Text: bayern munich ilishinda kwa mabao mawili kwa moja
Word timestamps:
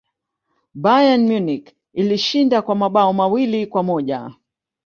bayern 0.83 1.23
munich 1.29 1.75
ilishinda 1.93 2.61
kwa 2.61 2.75
mabao 2.75 3.13
mawili 3.13 3.67
kwa 3.67 3.83
moja 3.83 4.31